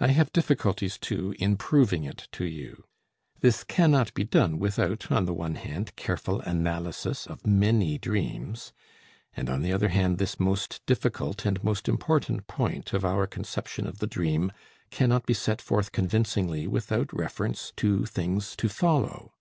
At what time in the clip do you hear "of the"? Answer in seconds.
13.86-14.08